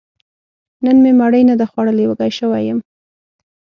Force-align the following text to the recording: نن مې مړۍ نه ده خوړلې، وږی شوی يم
نن 0.83 0.97
مې 1.03 1.11
مړۍ 1.19 1.43
نه 1.49 1.55
ده 1.59 1.65
خوړلې، 1.71 2.05
وږی 2.07 2.31
شوی 2.39 2.61
يم 2.69 2.79